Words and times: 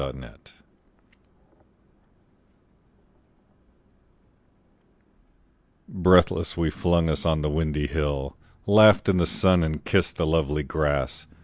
The 0.01 0.13
Hill 0.13 0.35
Breathless, 5.87 6.57
we 6.57 6.71
flung 6.71 7.07
us 7.07 7.23
on 7.23 7.43
the 7.43 7.49
windy 7.51 7.85
hill, 7.85 8.35
Laughed 8.65 9.07
in 9.07 9.17
the 9.17 9.27
sun, 9.27 9.63
and 9.63 9.85
kissed 9.85 10.17
the 10.17 10.25
lovely 10.25 10.63
grass. 10.63 11.27